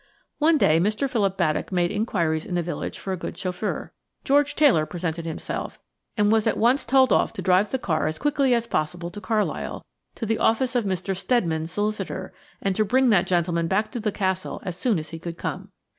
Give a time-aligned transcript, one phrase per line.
[0.39, 1.07] One day Mr.
[1.07, 3.93] Philip Baddock made inquiries in the village for a good chauffeur.
[4.23, 5.77] George Taylor presented himself,
[6.17, 9.21] and was at once told off to drive the car as quickly as possible to
[9.21, 9.85] Carlisle,
[10.15, 11.15] to the office of Mr.
[11.15, 12.33] Steadman, solicitor,
[12.63, 15.69] and to bring that gentleman back to the Castle as soon as he could come.